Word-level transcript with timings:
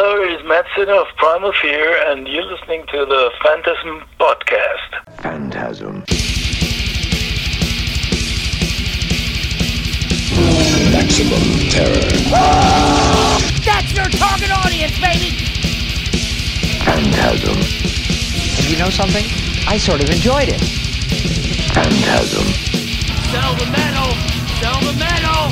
Hello, 0.00 0.22
it 0.22 0.30
is 0.30 0.46
Mat 0.46 0.64
Sinner 0.76 0.94
of 0.94 1.08
Primal 1.16 1.50
Fear, 1.60 1.90
and 2.06 2.28
you're 2.28 2.44
listening 2.44 2.86
to 2.86 3.04
the 3.04 3.32
Phantasm 3.42 4.04
Podcast. 4.20 4.94
Phantasm. 5.18 6.04
Maximum 10.94 11.42
terror. 11.74 11.98
Ah! 12.30 13.42
That's 13.66 13.90
your 13.92 14.06
target 14.06 14.54
audience, 14.54 14.94
baby! 15.02 15.34
Phantasm. 16.86 17.58
And 17.58 18.70
you 18.70 18.78
know 18.78 18.90
something? 18.90 19.26
I 19.66 19.78
sort 19.78 20.00
of 20.00 20.10
enjoyed 20.10 20.46
it. 20.48 20.62
Phantasm. 21.74 22.46
Sell 23.34 23.52
the 23.56 23.66
metal! 23.66 24.14
Sell 24.62 24.78
the 24.78 24.94
metal! 24.94 25.50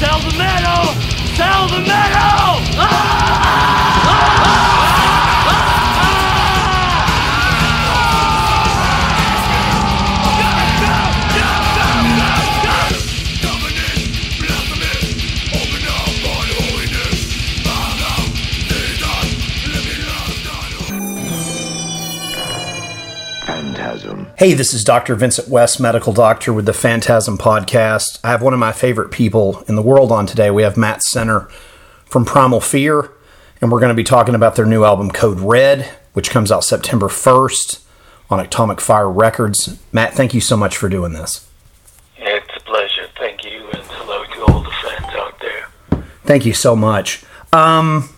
Sell 0.00 0.18
the 0.18 0.38
metal! 0.38 1.21
Sell 1.36 1.66
the 1.68 1.80
metal! 1.80 2.60
Ah! 2.76 3.98
Phantasm. 4.04 4.71
Hey, 24.42 24.54
this 24.54 24.74
is 24.74 24.82
Dr. 24.82 25.14
Vincent 25.14 25.46
West, 25.46 25.78
medical 25.78 26.12
doctor 26.12 26.52
with 26.52 26.66
the 26.66 26.72
Phantasm 26.72 27.38
Podcast. 27.38 28.18
I 28.24 28.30
have 28.32 28.42
one 28.42 28.52
of 28.52 28.58
my 28.58 28.72
favorite 28.72 29.12
people 29.12 29.62
in 29.68 29.76
the 29.76 29.82
world 29.82 30.10
on 30.10 30.26
today. 30.26 30.50
We 30.50 30.64
have 30.64 30.76
Mat 30.76 31.00
Sinner 31.04 31.48
from 32.06 32.24
Primal 32.24 32.60
Fear, 32.60 33.08
and 33.60 33.70
we're 33.70 33.78
going 33.78 33.90
to 33.90 33.94
be 33.94 34.02
talking 34.02 34.34
about 34.34 34.56
their 34.56 34.66
new 34.66 34.82
album, 34.82 35.12
Code 35.12 35.38
Red, 35.38 35.84
which 36.14 36.30
comes 36.30 36.50
out 36.50 36.64
September 36.64 37.06
1st 37.06 37.84
on 38.30 38.40
Atomic 38.40 38.80
Fire 38.80 39.08
Records. 39.08 39.78
Matt, 39.92 40.14
thank 40.14 40.34
you 40.34 40.40
so 40.40 40.56
much 40.56 40.76
for 40.76 40.88
doing 40.88 41.12
this. 41.12 41.48
It's 42.16 42.56
a 42.56 42.60
pleasure. 42.64 43.06
Thank 43.16 43.44
you, 43.44 43.68
and 43.70 43.82
hello 43.84 44.24
to 44.24 44.52
all 44.52 44.64
the 44.64 44.70
fans 44.70 45.14
out 45.14 45.38
there. 45.40 46.02
Thank 46.24 46.44
you 46.44 46.52
so 46.52 46.74
much. 46.74 47.22
Um, 47.52 48.08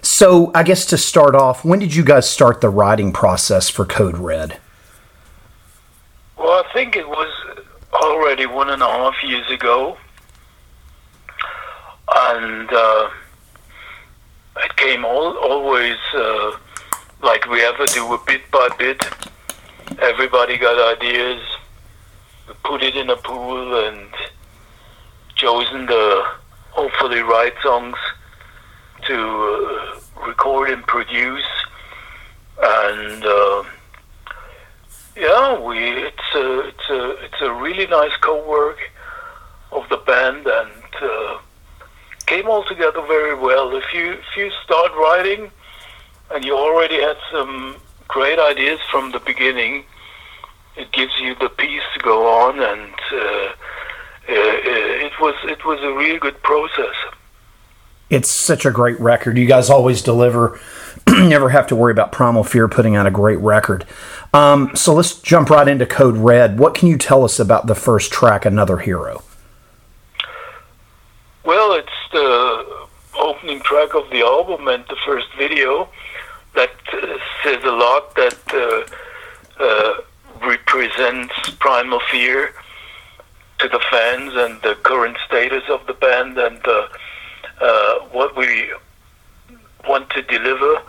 so, 0.00 0.52
I 0.54 0.62
guess 0.62 0.86
to 0.86 0.96
start 0.96 1.34
off, 1.34 1.64
when 1.64 1.80
did 1.80 1.92
you 1.92 2.04
guys 2.04 2.30
start 2.30 2.60
the 2.60 2.70
writing 2.70 3.10
process 3.12 3.68
for 3.68 3.84
Code 3.84 4.18
Red? 4.18 4.60
Well, 6.38 6.62
I 6.62 6.72
think 6.74 6.96
it 6.96 7.08
was 7.08 7.32
already 7.94 8.44
one 8.44 8.68
and 8.68 8.82
a 8.82 8.86
half 8.86 9.14
years 9.24 9.50
ago, 9.50 9.96
and 12.14 12.70
uh, 12.70 13.08
it 14.58 14.76
came 14.76 15.06
all, 15.06 15.34
always 15.38 15.96
uh, 16.12 16.58
like 17.22 17.48
we 17.48 17.62
ever 17.62 17.86
do, 17.86 18.12
a 18.12 18.18
bit 18.26 18.42
by 18.50 18.68
bit. 18.78 19.02
Everybody 19.98 20.58
got 20.58 20.98
ideas, 20.98 21.40
we 22.46 22.54
put 22.64 22.82
it 22.82 22.96
in 22.96 23.08
a 23.08 23.16
pool, 23.16 23.86
and 23.86 24.10
chosen 25.36 25.86
the 25.86 26.22
hopefully 26.70 27.20
right 27.20 27.54
songs 27.62 27.96
to 29.06 29.14
uh, 29.14 30.26
record 30.26 30.68
and 30.68 30.86
produce, 30.86 31.48
and. 32.62 33.24
Uh, 35.16 35.20
yeah, 35.20 35.58
we 35.60 35.78
it's 35.78 36.34
a 36.34 36.60
it's 36.68 36.90
a 36.90 37.10
it's 37.24 37.40
a 37.40 37.52
really 37.52 37.86
nice 37.86 38.14
co-work 38.20 38.78
of 39.72 39.88
the 39.88 39.96
band 39.98 40.46
and 40.46 40.84
uh, 41.02 41.38
came 42.26 42.48
all 42.48 42.64
together 42.64 43.02
very 43.06 43.34
well. 43.34 43.76
If 43.76 43.92
you 43.94 44.12
if 44.12 44.36
you 44.36 44.50
start 44.64 44.92
writing 44.92 45.50
and 46.32 46.44
you 46.44 46.56
already 46.56 47.00
had 47.00 47.16
some 47.30 47.76
great 48.08 48.38
ideas 48.38 48.80
from 48.90 49.12
the 49.12 49.20
beginning, 49.20 49.84
it 50.76 50.92
gives 50.92 51.12
you 51.20 51.34
the 51.36 51.48
piece 51.48 51.82
to 51.94 52.00
go 52.00 52.26
on, 52.26 52.58
and 52.58 52.94
uh, 53.12 53.52
it 54.28 55.12
was 55.20 55.34
it 55.44 55.64
was 55.64 55.80
a 55.82 55.92
really 55.92 56.18
good 56.18 56.42
process. 56.42 56.94
It's 58.08 58.30
such 58.30 58.64
a 58.64 58.70
great 58.70 59.00
record. 59.00 59.36
You 59.36 59.46
guys 59.46 59.68
always 59.68 60.00
deliver. 60.00 60.60
Never 61.08 61.50
have 61.50 61.66
to 61.68 61.76
worry 61.76 61.90
about 61.90 62.12
Primal 62.12 62.44
Fear 62.44 62.68
putting 62.68 62.94
out 62.94 63.06
a 63.06 63.10
great 63.10 63.38
record. 63.38 63.84
Um, 64.32 64.74
so 64.76 64.94
let's 64.94 65.20
jump 65.20 65.50
right 65.50 65.66
into 65.66 65.86
Code 65.86 66.16
Red. 66.16 66.58
What 66.58 66.74
can 66.74 66.88
you 66.88 66.98
tell 66.98 67.24
us 67.24 67.40
about 67.40 67.66
the 67.66 67.74
first 67.74 68.12
track, 68.12 68.44
Another 68.44 68.78
Hero? 68.78 69.22
Well, 71.44 71.72
it's 71.72 71.88
the 72.12 72.86
opening 73.18 73.60
track 73.60 73.94
of 73.94 74.08
the 74.10 74.20
album 74.20 74.68
and 74.68 74.84
the 74.88 74.96
first 75.04 75.26
video 75.36 75.88
that 76.54 76.70
uh, 76.92 77.18
says 77.42 77.62
a 77.64 77.70
lot 77.70 78.14
that 78.14 78.88
uh, 79.60 79.62
uh, 79.62 80.46
represents 80.46 81.34
Primal 81.58 82.00
Fear 82.10 82.52
to 83.58 83.68
the 83.68 83.80
fans 83.90 84.32
and 84.34 84.60
the 84.62 84.76
current 84.82 85.16
status 85.26 85.62
of 85.68 85.86
the 85.86 85.94
band 85.94 86.38
and 86.38 86.60
uh, 87.60 87.98
what 88.12 88.36
we 88.36 88.70
want 89.88 90.10
to 90.10 90.22
deliver 90.22 90.82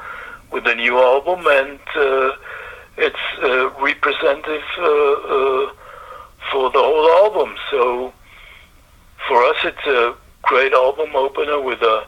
with 0.52 0.64
the 0.64 0.76
new 0.76 0.98
album 0.98 1.46
and 1.48 1.80
uh, 1.96 2.32
it's 2.98 3.16
uh, 3.44 3.70
representative 3.80 4.64
uh, 4.80 5.72
for 6.52 6.70
the 6.72 6.80
whole 6.80 7.26
album. 7.26 7.56
So 7.70 8.14
for 9.28 9.44
us, 9.44 9.58
it's 9.64 9.86
a 9.86 10.16
great 10.42 10.74
album 10.74 11.16
opener 11.16 11.62
with 11.62 11.82
a 11.82 12.06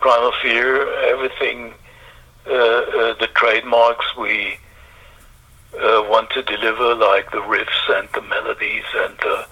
Primal 0.00 0.32
Fear, 0.42 0.92
everything, 1.04 1.72
the 2.44 3.28
trademarks 3.34 4.04
we 4.16 4.58
want 5.72 6.28
to 6.30 6.42
deliver, 6.42 6.94
like 6.94 7.30
the 7.30 7.38
riffs 7.38 7.98
and 7.98 8.08
the 8.14 8.20
melodies 8.22 8.84
and 8.94 9.16
the, 9.18 9.46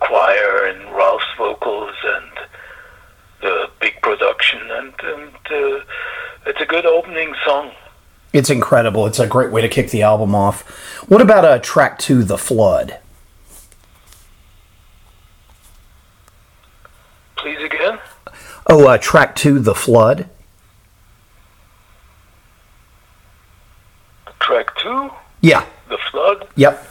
choir 0.00 0.66
and 0.66 0.94
Ralf's 0.96 1.24
vocals 1.36 1.94
and 2.04 2.47
big 3.80 4.00
production, 4.02 4.60
and, 4.70 4.92
and 5.02 5.34
uh, 5.50 5.80
it's 6.46 6.60
a 6.60 6.66
good 6.66 6.86
opening 6.86 7.34
song. 7.44 7.72
It's 8.32 8.50
incredible. 8.50 9.06
It's 9.06 9.18
a 9.18 9.26
great 9.26 9.50
way 9.50 9.62
to 9.62 9.68
kick 9.68 9.90
the 9.90 10.02
album 10.02 10.34
off. 10.34 10.62
What 11.08 11.20
about 11.20 11.44
uh, 11.44 11.58
track 11.60 11.98
two, 11.98 12.22
The 12.24 12.38
Flood? 12.38 12.98
Please 17.36 17.62
again? 17.62 17.98
Oh, 18.68 18.86
uh, 18.86 18.98
track 18.98 19.34
two, 19.34 19.58
The 19.58 19.74
Flood. 19.74 20.28
Track 24.40 24.76
two? 24.76 25.10
Yeah. 25.40 25.64
The 25.88 25.98
Flood? 26.10 26.48
Yep. 26.56 26.86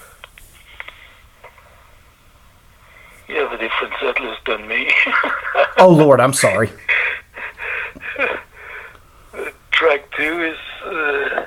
You 3.28 3.36
have 3.36 3.52
a 3.52 3.58
different 3.58 3.94
set 4.00 4.20
list 4.20 4.37
than 4.48 4.68
me. 4.68 4.92
oh, 5.78 5.90
Lord, 5.90 6.20
I'm 6.20 6.34
sorry. 6.34 6.72
track 9.72 10.10
two 10.16 10.44
is. 10.44 10.58
Uh, 10.84 11.46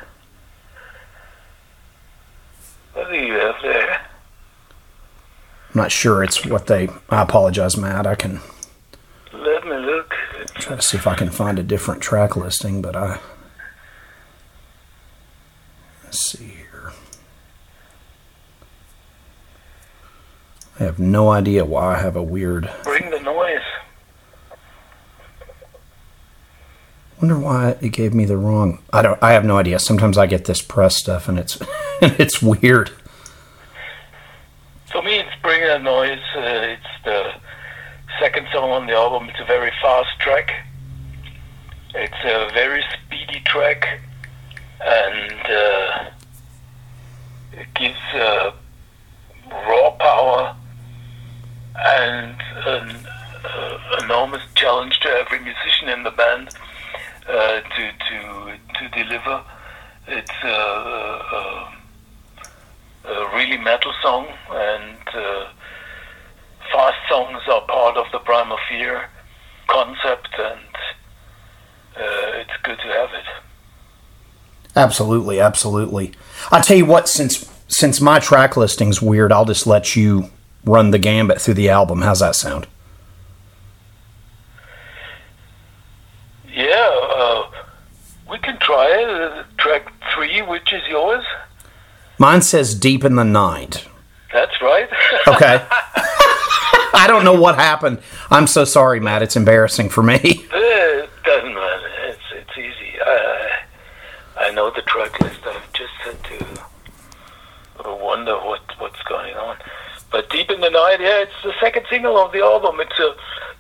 what 2.95 3.11
do 3.11 3.17
you 3.17 3.33
have 3.33 3.57
there? 3.63 3.93
I'm 3.93 5.81
not 5.83 5.91
sure 5.93 6.23
it's 6.23 6.45
what 6.47 6.67
they. 6.67 6.89
I 7.09 7.23
apologize, 7.23 7.77
Mat. 7.77 8.07
I 8.07 8.15
can. 8.15 8.41
Let 9.33 9.65
me 9.65 9.77
look. 9.77 10.15
Try 10.57 10.77
to 10.77 10.83
see 10.83 10.97
if 10.97 11.07
I 11.07 11.15
can 11.15 11.31
find 11.31 11.59
a 11.59 11.63
different 11.63 12.03
track 12.03 12.37
listing, 12.37 12.83
but 12.83 12.95
I. 12.95 13.19
Let's 16.05 16.21
see 16.25 16.45
here. 16.45 16.93
I 20.81 20.85
have 20.85 20.99
no 20.99 21.29
idea 21.29 21.67
why 21.67 21.95
I 21.95 21.99
have 21.99 22.17
a 22.17 22.23
weird. 22.23 22.71
Bring 22.85 23.11
the 23.11 23.21
noise. 23.21 23.61
wonder 27.21 27.39
why 27.39 27.77
it 27.83 27.91
gave 27.91 28.15
me 28.15 28.25
the 28.25 28.39
wrong. 28.39 28.79
I 28.91 29.03
don't. 29.03 29.23
I 29.23 29.33
have 29.33 29.45
no 29.45 29.59
idea. 29.59 29.79
Sometimes 29.79 30.17
I 30.17 30.27
get 30.27 30.47
this 30.47 30.63
press 30.63 30.97
stuff, 30.97 31.29
and 31.29 31.39
it's 31.39 31.59
it's 32.01 32.41
weird. 32.41 32.91
For 34.91 35.03
me, 35.03 35.19
it's 35.19 35.31
Bring 35.43 35.61
the 35.61 35.79
Noise. 35.79 36.19
Uh, 36.35 36.41
it's 36.41 37.05
the 37.05 37.35
second 38.19 38.47
song 38.51 38.71
on 38.71 38.87
the 38.87 38.95
album. 38.95 39.29
It's 39.29 39.39
a 39.39 39.45
very 39.45 39.71
fast 39.83 40.19
track. 40.19 40.67
It's 41.95 42.25
a 42.25 42.51
very 42.55 42.83
speedy 42.95 43.41
track, 43.45 44.01
and 44.81 45.33
uh, 45.47 46.11
it 47.53 47.67
gives 47.75 47.99
uh, 48.15 48.53
raw 49.51 49.91
power 49.99 50.57
and 51.77 52.37
an 52.67 53.07
uh, 53.45 54.01
enormous 54.03 54.43
challenge 54.55 55.01
to 55.01 55.09
every 55.09 55.41
musician 55.41 55.89
in 55.89 56.03
the 56.03 56.11
band 56.11 56.51
uh, 57.29 57.61
to 57.61 57.93
to 58.09 58.53
to 58.79 58.89
deliver. 58.89 59.43
It's 60.09 60.31
a, 60.43 60.49
a, 60.49 61.73
a 63.05 63.37
really 63.37 63.59
metal 63.59 63.93
song, 64.03 64.27
and 64.51 65.09
uh, 65.15 65.49
fast 66.73 66.99
songs 67.09 67.43
are 67.49 67.61
part 67.63 67.97
of 67.97 68.07
the 68.13 68.19
Primal 68.19 68.59
Fear 68.69 69.09
concept, 69.69 70.29
and 70.39 70.75
uh, 71.97 72.41
it's 72.41 72.57
good 72.65 72.79
to 72.79 72.89
have 72.89 73.11
it. 73.13 73.25
Absolutely, 74.75 75.41
absolutely. 75.41 76.13
I'll 76.51 76.63
tell 76.63 76.77
you 76.77 76.87
what, 76.87 77.09
since 77.09 77.49
since 77.69 78.01
my 78.01 78.19
track 78.19 78.57
listing's 78.57 79.01
weird, 79.01 79.31
I'll 79.33 79.45
just 79.45 79.67
let 79.67 79.95
you 79.95 80.31
run 80.65 80.91
the 80.91 80.99
gambit 80.99 81.41
through 81.41 81.55
the 81.55 81.69
album. 81.69 82.03
How's 82.03 82.21
that 82.21 82.35
sound? 82.35 82.67
Yeah, 86.53 86.91
uh, 87.17 87.51
we 88.29 88.39
can 88.39 88.59
try 88.59 88.87
it. 88.87 89.09
Uh, 89.09 89.45
track 89.59 89.93
three, 90.15 90.43
which 90.43 90.73
is 90.73 90.83
yours? 90.89 91.25
Mine 92.19 92.43
says 92.43 92.75
Deep 92.75 93.05
in 93.05 93.15
the 93.17 93.25
Night. 93.25 93.87
That's 94.33 94.61
right. 94.63 94.89
Okay. 95.27 95.65
I 96.93 97.07
don't 97.07 97.25
know 97.25 97.39
what 97.41 97.55
happened. 97.55 98.01
I'm 98.31 98.47
so 98.47 98.65
sorry, 98.65 99.01
Mat. 99.01 99.23
It's 99.23 99.37
embarrassing 99.37 99.91
for 99.91 100.03
me. 100.03 100.19
it 100.23 101.11
doesn't 101.25 101.55
matter. 101.55 101.89
It's 102.07 102.21
it's 102.35 102.59
easy. 102.59 102.99
I 103.05 103.61
I 104.39 104.51
know 104.51 104.71
the 104.71 104.83
track 104.83 105.19
list. 105.21 105.41
I've 105.47 105.73
just 105.73 105.93
had 106.03 106.23
to 106.25 106.61
wonder 108.11 108.35
what 108.39 108.61
what's 108.79 109.01
going 109.03 109.35
on. 109.35 109.57
But 110.11 110.29
Deep 110.31 110.50
in 110.63 110.73
the 110.73 110.79
Night, 110.79 111.01
yeah, 111.01 111.23
it's 111.23 111.33
the 111.43 111.55
second 111.59 111.87
single 111.89 112.19
of 112.19 112.33
the 112.33 112.41
album. 112.41 112.81
It's 112.81 112.99
a 112.99 113.15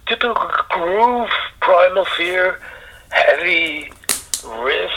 typical 0.06 0.35
groove, 0.69 1.31
primal 1.61 2.05
fear, 2.05 2.61
heavy 3.08 3.91
riff, 4.44 4.91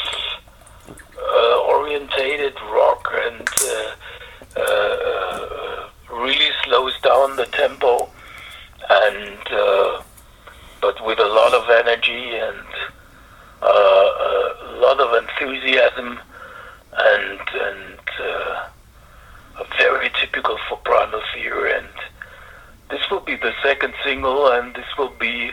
uh, 0.90 1.60
orientated 1.62 2.56
rock, 2.72 3.08
and 3.14 3.48
uh, 3.64 3.96
uh, 4.58 4.62
uh, 4.62 5.90
really 6.12 6.50
slows 6.66 7.00
down 7.02 7.38
the 7.38 7.46
tempo, 7.46 8.10
and 8.90 9.40
uh, 9.52 10.02
but 10.82 11.06
with 11.06 11.20
a 11.20 11.28
lot 11.28 11.54
of 11.54 11.70
energy 11.70 12.36
and 12.36 12.68
uh, 13.62 13.66
a 13.66 14.78
lot 14.82 15.00
of 15.00 15.24
enthusiasm, 15.24 16.20
and 16.98 17.40
and 17.54 18.00
uh, 18.20 18.68
very 19.78 20.12
typical 20.20 20.58
for 20.68 20.78
Primal 20.80 21.22
Fear. 21.34 21.78
And 21.78 21.88
this 22.90 23.03
will 23.14 23.20
be 23.20 23.36
the 23.36 23.54
second 23.62 23.94
single, 24.04 24.52
and 24.52 24.74
this 24.74 24.88
will 24.98 25.14
be 25.20 25.52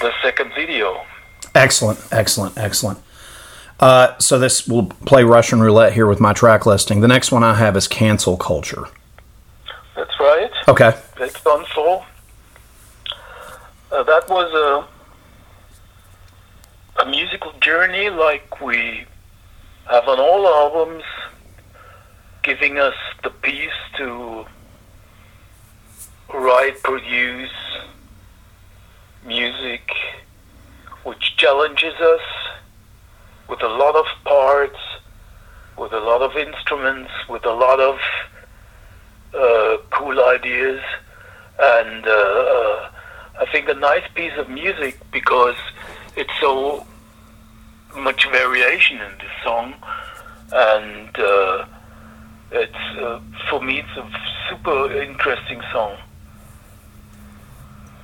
the 0.00 0.10
second 0.22 0.52
video. 0.54 1.04
Excellent, 1.54 2.00
excellent, 2.10 2.56
excellent. 2.56 2.98
Uh, 3.78 4.16
so 4.18 4.38
this 4.38 4.66
will 4.66 4.86
play 4.86 5.22
Russian 5.22 5.60
roulette 5.60 5.92
here 5.92 6.06
with 6.06 6.18
my 6.18 6.32
track 6.32 6.64
listing. 6.64 7.00
The 7.00 7.08
next 7.08 7.30
one 7.30 7.44
I 7.44 7.54
have 7.54 7.76
is 7.76 7.86
Cancel 7.86 8.38
Culture. 8.38 8.84
That's 9.94 10.18
right. 10.18 10.50
Okay. 10.66 10.96
That's 11.18 11.42
done 11.42 11.64
for. 11.74 12.06
Uh, 13.92 14.02
that 14.02 14.28
was 14.28 14.52
a 14.54 14.88
a 17.02 17.10
musical 17.10 17.52
journey 17.60 18.10
like 18.10 18.60
we 18.60 19.04
have 19.90 20.08
on 20.08 20.18
all 20.18 20.46
albums, 20.46 21.04
giving 22.42 22.78
us 22.78 22.94
the 23.22 23.30
peace 23.30 23.70
to 23.98 24.46
write, 26.32 26.82
produce 26.82 27.50
music 29.24 29.90
which 31.04 31.36
challenges 31.36 31.94
us 31.94 32.20
with 33.48 33.62
a 33.62 33.68
lot 33.68 33.94
of 33.96 34.06
parts, 34.24 34.78
with 35.78 35.92
a 35.92 36.00
lot 36.00 36.22
of 36.22 36.36
instruments, 36.36 37.10
with 37.28 37.44
a 37.46 37.52
lot 37.52 37.80
of 37.80 37.98
uh, 39.34 39.78
cool 39.90 40.22
ideas, 40.24 40.80
and 41.58 42.06
uh, 42.06 42.10
uh, 42.10 42.90
I 43.40 43.46
think 43.50 43.68
a 43.68 43.74
nice 43.74 44.06
piece 44.14 44.36
of 44.36 44.48
music 44.48 44.98
because 45.12 45.56
it's 46.16 46.32
so 46.40 46.86
much 47.96 48.28
variation 48.30 49.00
in 49.00 49.12
this 49.18 49.32
song, 49.42 49.74
and 50.52 51.18
uh, 51.18 51.64
it's 52.52 52.98
uh, 53.00 53.20
for 53.48 53.62
me 53.62 53.80
it's 53.80 53.96
a 53.96 54.10
super 54.50 54.92
interesting 54.92 55.60
song. 55.72 55.96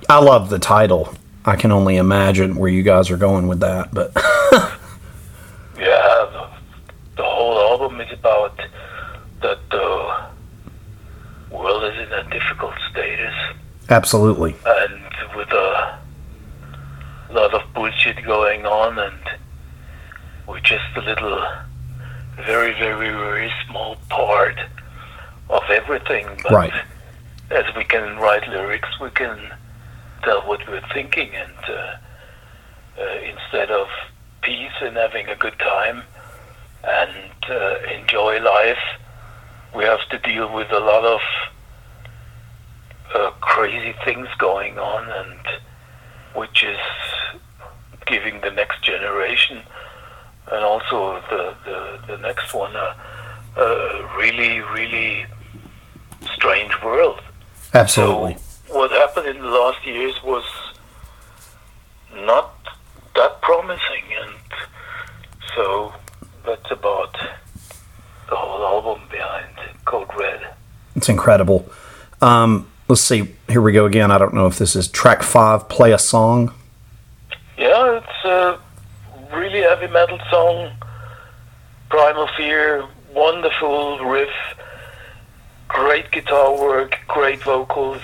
I 0.09 0.19
love 0.19 0.49
the 0.49 0.59
title. 0.59 1.13
I 1.45 1.55
can 1.55 1.71
only 1.71 1.97
imagine 1.97 2.55
where 2.55 2.69
you 2.69 2.83
guys 2.83 3.09
are 3.11 3.17
going 3.17 3.47
with 3.47 3.59
that, 3.59 3.93
but 3.93 4.11
Yeah, 5.77 6.25
the, 6.31 6.47
the 7.17 7.23
whole 7.23 7.59
album 7.71 7.99
is 8.01 8.11
about 8.13 8.57
that 9.41 9.59
the 9.69 10.25
world 11.55 11.83
is 11.83 11.99
in 12.07 12.11
a 12.13 12.23
difficult 12.29 12.73
status 12.91 13.33
absolutely. 13.89 14.55
and 14.65 15.01
with 15.35 15.49
a 15.51 15.99
lot 17.31 17.53
of 17.53 17.61
bullshit 17.73 18.23
going 18.25 18.65
on 18.65 18.97
and 18.97 19.19
we're 20.47 20.59
just 20.61 20.83
a 20.95 21.01
little 21.01 21.43
very 22.37 22.73
very 22.73 23.09
very 23.11 23.51
small 23.67 23.95
part 24.09 24.57
of 25.49 25.63
everything 25.69 26.27
but 26.43 26.51
Right. 26.51 26.73
as 27.51 27.65
we 27.75 27.83
can 27.83 28.17
write 28.17 28.47
lyrics 28.49 28.89
we 28.99 29.09
can 29.11 29.37
tell 30.23 30.41
what 30.41 30.67
we're 30.67 30.87
thinking 30.93 31.29
and 31.35 31.69
uh, 31.69 31.95
uh, 32.99 33.17
instead 33.23 33.71
of 33.71 33.87
peace 34.41 34.77
and 34.81 34.95
having 34.95 35.27
a 35.27 35.35
good 35.35 35.57
time 35.59 36.03
and 36.83 37.33
uh, 37.49 37.75
enjoy 37.99 38.39
life 38.39 38.77
we 39.75 39.83
have 39.83 40.07
to 40.09 40.17
deal 40.19 40.51
with 40.53 40.71
a 40.71 40.79
lot 40.79 41.03
of 41.03 41.19
uh, 43.13 43.31
crazy 43.41 43.93
things 44.03 44.27
going 44.37 44.79
on, 44.79 45.09
and 45.09 45.39
which 46.35 46.63
is 46.63 46.79
giving 48.05 48.39
the 48.41 48.51
next 48.51 48.83
generation 48.83 49.61
and 50.51 50.63
also 50.63 51.21
the 51.29 51.55
the, 51.65 51.99
the 52.07 52.17
next 52.19 52.53
one 52.53 52.75
a, 52.75 52.95
a 53.57 54.17
really 54.17 54.59
really 54.61 55.25
strange 56.33 56.71
world. 56.83 57.19
Absolutely. 57.73 58.35
So 58.35 58.39
what 58.69 58.91
happened 58.91 59.27
in 59.27 59.39
the 59.41 59.47
last 59.49 59.85
years 59.85 60.15
was 60.23 60.43
not 62.13 62.55
that 63.15 63.41
promising, 63.41 64.03
and 64.21 64.35
so 65.55 65.93
that's 66.45 66.71
about 66.71 67.13
the 68.29 68.35
whole 68.35 68.65
album 68.65 69.07
behind 69.09 69.47
Code 69.85 70.09
Red. 70.17 70.53
It's 70.95 71.09
incredible. 71.09 71.69
Um, 72.21 72.67
let's 72.87 73.01
see. 73.01 73.35
Here 73.47 73.61
we 73.61 73.71
go 73.71 73.85
again. 73.85 74.11
I 74.11 74.17
don't 74.17 74.33
know 74.33 74.47
if 74.47 74.57
this 74.57 74.75
is 74.75 74.87
track 74.87 75.23
five, 75.23 75.69
Play 75.69 75.91
a 75.91 75.99
Song. 75.99 76.53
Yeah, 77.57 77.99
it's 77.99 78.25
a 78.25 78.59
really 79.33 79.61
heavy 79.61 79.87
metal 79.87 80.19
song. 80.29 80.71
Primal 81.89 82.27
Fear, 82.35 82.87
wonderful 83.13 83.99
riff, 83.99 84.29
great 85.67 86.11
guitar 86.11 86.59
work, 86.59 86.97
great 87.07 87.41
vocals, 87.43 88.01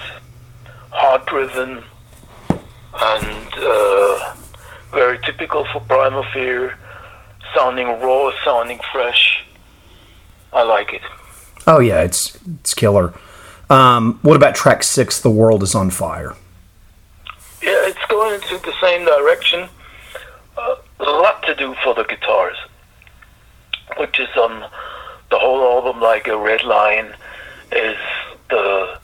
hard 0.92 1.26
driven, 1.26 1.84
and 2.50 3.54
uh, 3.58 4.36
very 4.92 5.18
typical 5.20 5.66
for 5.72 5.80
Primal 5.82 6.24
Fear. 6.34 6.78
Sounding 7.56 7.88
raw, 7.88 8.32
sounding 8.46 8.80
fresh. 8.92 9.44
I 10.54 10.64
like 10.64 10.94
it. 10.94 11.02
Oh, 11.68 11.80
yeah, 11.80 12.02
it's, 12.02 12.38
it's 12.60 12.74
killer. 12.74 13.14
Um, 13.70 14.20
what 14.22 14.36
about 14.36 14.56
track 14.56 14.84
six, 14.84 15.20
The 15.20 15.30
World 15.30 15.64
is 15.64 15.76
on 15.76 15.90
Fire? 15.90 16.36
Yeah, 17.62 17.88
it's 17.88 18.06
going 18.10 18.36
into 18.36 18.58
the 18.58 18.74
same 18.82 19.06
direction. 19.06 19.70
Uh, 20.58 20.76
a 21.00 21.04
lot 21.04 21.44
to 21.44 21.56
do 21.56 21.76
for 21.84 21.94
the 21.94 22.04
guitars, 22.04 22.58
which 23.98 24.20
is 24.20 24.30
on 24.38 24.70
the 25.30 25.40
whole 25.40 25.62
album 25.62 26.02
like 26.02 26.28
a 26.28 26.38
red 26.38 26.64
line. 26.64 27.14
Is 27.72 27.98
the 28.50 29.00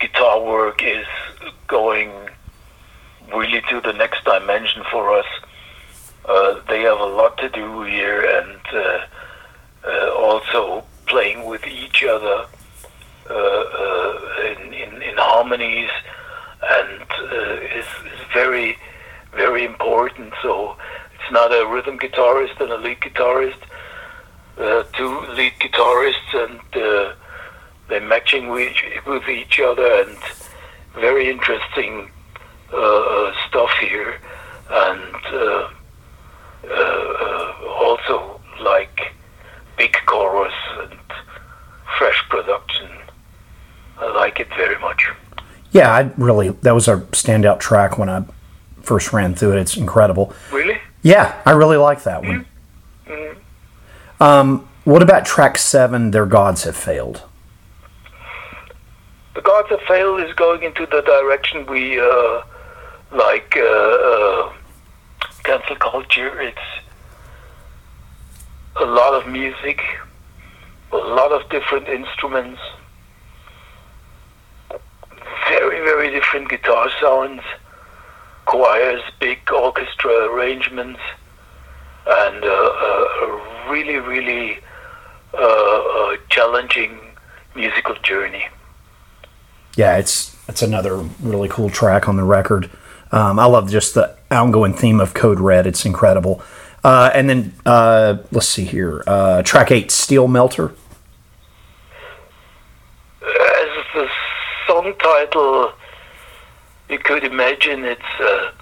guitar 0.00 0.42
work 0.42 0.82
is 0.82 1.06
going 1.70 2.10
really 3.32 3.62
to 3.70 3.80
the 3.80 3.92
next 3.92 4.24
dimension 4.24 4.82
for 4.90 5.16
us. 5.16 5.26
Uh, 6.28 6.60
they 6.68 6.82
have 6.82 7.00
a 7.00 7.04
lot 7.20 7.38
to 7.38 7.48
do 7.48 7.82
here, 7.82 8.20
and 8.20 8.60
uh, 8.74 9.00
uh, 9.86 10.10
also 10.16 10.84
playing 11.06 11.46
with 11.46 11.66
each 11.66 12.04
other 12.04 12.46
uh, 13.28 13.32
uh, 13.32 14.18
in, 14.50 14.74
in 14.74 15.02
in 15.02 15.14
harmonies 15.16 15.90
and 16.62 17.06
uh, 17.10 17.78
is, 17.78 17.86
is 18.12 18.20
very, 18.34 18.76
very 19.34 19.64
important. 19.64 20.34
So 20.42 20.76
it's 21.14 21.32
not 21.32 21.52
a 21.52 21.66
rhythm 21.66 21.98
guitarist 21.98 22.60
and 22.60 22.70
a 22.70 22.76
lead 22.76 23.00
guitarist, 23.00 23.62
two 24.96 25.20
lead 25.38 25.54
guitarists, 25.60 26.32
and 26.34 26.60
they're 27.88 28.00
matching 28.00 28.48
with, 28.48 28.76
with 29.06 29.28
each 29.28 29.58
other, 29.58 29.86
and 30.02 30.16
very 30.94 31.30
interesting 31.30 32.10
uh, 32.72 32.76
uh, 32.76 33.32
stuff 33.48 33.70
here, 33.80 34.20
and 34.70 35.16
uh, 35.26 35.70
uh, 36.64 36.70
uh, 36.70 37.54
also 37.68 38.40
like 38.60 39.12
big 39.76 39.96
chorus 40.06 40.54
and 40.78 40.98
fresh 41.98 42.22
production. 42.28 42.88
I 43.98 44.12
like 44.12 44.40
it 44.40 44.48
very 44.56 44.78
much. 44.80 45.08
Yeah, 45.72 45.92
I 45.94 46.10
really, 46.16 46.48
that 46.48 46.72
was 46.72 46.88
a 46.88 46.98
standout 47.12 47.60
track 47.60 47.98
when 47.98 48.08
I 48.08 48.24
first 48.82 49.12
ran 49.12 49.34
through 49.34 49.52
it. 49.52 49.60
It's 49.60 49.76
incredible. 49.76 50.32
Really? 50.52 50.78
Yeah, 51.02 51.40
I 51.46 51.52
really 51.52 51.76
like 51.76 52.02
that 52.04 52.22
one. 52.22 52.46
Um, 54.20 54.68
what 54.84 55.02
about 55.02 55.24
track 55.24 55.56
seven? 55.56 56.10
Their 56.10 56.26
gods 56.26 56.64
have 56.64 56.76
failed. 56.76 57.22
The 59.70 59.78
Fail 59.86 60.16
is 60.16 60.32
going 60.34 60.64
into 60.64 60.84
the 60.84 61.00
direction 61.00 61.64
we 61.66 62.00
uh, 62.00 62.42
like 63.12 63.56
uh, 63.56 63.62
uh, 63.62 64.52
cancel 65.44 65.76
culture. 65.76 66.40
It's 66.40 66.58
a 68.74 68.84
lot 68.84 69.14
of 69.14 69.30
music, 69.30 69.80
a 70.90 70.96
lot 70.96 71.30
of 71.30 71.48
different 71.50 71.86
instruments, 71.88 72.60
very, 75.48 75.78
very 75.84 76.10
different 76.10 76.48
guitar 76.48 76.90
sounds, 77.00 77.42
choirs, 78.46 79.02
big 79.20 79.38
orchestra 79.52 80.32
arrangements, 80.32 80.98
and 82.08 82.42
uh, 82.42 82.48
a, 82.48 82.92
a 83.22 83.70
really, 83.70 83.98
really 83.98 84.58
uh, 85.32 85.38
uh, 85.38 86.16
challenging 86.28 86.98
musical 87.54 87.94
journey. 88.02 88.46
Yeah, 89.76 89.96
it's 89.96 90.36
it's 90.48 90.62
another 90.62 90.96
really 91.22 91.48
cool 91.48 91.70
track 91.70 92.08
on 92.08 92.16
the 92.16 92.24
record. 92.24 92.70
Um, 93.12 93.38
I 93.38 93.46
love 93.46 93.70
just 93.70 93.94
the 93.94 94.16
ongoing 94.30 94.74
theme 94.74 95.00
of 95.00 95.14
Code 95.14 95.40
Red. 95.40 95.66
It's 95.66 95.84
incredible. 95.84 96.42
Uh, 96.82 97.10
and 97.14 97.28
then 97.28 97.54
uh, 97.66 98.18
let's 98.32 98.48
see 98.48 98.64
here, 98.64 99.02
uh, 99.06 99.42
track 99.42 99.70
eight, 99.70 99.90
Steel 99.90 100.28
Melter. 100.28 100.72
As 103.22 103.68
the 103.94 104.08
song 104.66 104.94
title, 104.98 105.72
you 106.88 106.98
could 106.98 107.24
imagine 107.24 107.84
it's 107.84 108.02
a 108.20 108.52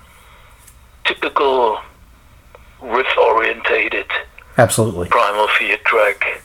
typical 1.05 1.79
riff-orientated 2.83 4.07
Absolutely. 4.59 5.09
Primal 5.09 5.47
Fear 5.57 5.79
track, 5.85 6.43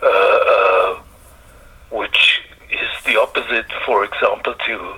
uh, 0.00 0.06
uh, 0.06 1.00
which 1.90 2.23
the 3.14 3.20
opposite, 3.20 3.66
for 3.86 4.04
example, 4.04 4.54
to 4.66 4.94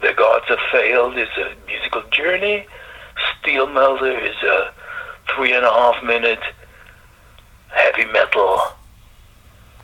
The 0.00 0.12
Gods 0.14 0.46
Have 0.48 0.58
Failed 0.72 1.16
is 1.16 1.28
a 1.36 1.54
musical 1.66 2.02
journey. 2.10 2.66
Steel 3.40 3.68
Melter 3.68 4.18
is 4.18 4.36
a 4.42 4.72
three 5.34 5.52
and 5.52 5.64
a 5.64 5.70
half 5.70 6.02
minute 6.02 6.40
heavy 7.68 8.04
metal 8.06 8.60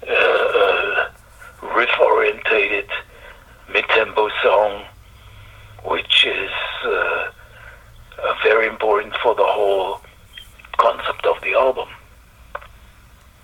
uh, 0.06 0.12
uh, 0.12 1.10
riff-orientated 1.76 2.88
mid-tempo 3.72 4.28
song, 4.42 4.84
which 5.84 6.26
is 6.26 6.50
uh, 6.84 6.88
uh, 6.90 7.30
very 8.42 8.66
important 8.66 9.14
for 9.22 9.34
the 9.34 9.46
whole 9.46 10.00
concept 10.78 11.26
of 11.26 11.40
the 11.42 11.52
album. 11.54 11.88